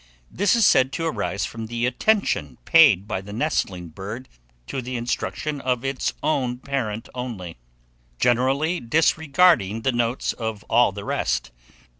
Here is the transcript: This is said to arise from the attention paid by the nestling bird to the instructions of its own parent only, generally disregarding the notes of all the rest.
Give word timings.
This 0.31 0.55
is 0.55 0.65
said 0.65 0.91
to 0.93 1.05
arise 1.05 1.45
from 1.45 1.67
the 1.67 1.85
attention 1.85 2.57
paid 2.65 3.07
by 3.07 3.21
the 3.21 3.31
nestling 3.31 3.89
bird 3.89 4.27
to 4.65 4.81
the 4.81 4.95
instructions 4.95 5.61
of 5.63 5.85
its 5.85 6.11
own 6.23 6.57
parent 6.57 7.07
only, 7.13 7.57
generally 8.19 8.79
disregarding 8.79 9.83
the 9.83 9.91
notes 9.91 10.33
of 10.33 10.63
all 10.63 10.91
the 10.91 11.05
rest. 11.05 11.51